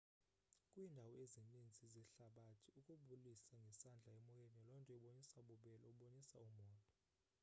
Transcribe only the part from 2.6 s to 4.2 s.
ukubulisa ngesandla